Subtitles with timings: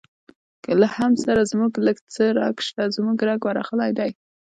[0.79, 4.11] له حمد سره زموږ لږ څه رګ شته، زموږ رګ ورغلی دی.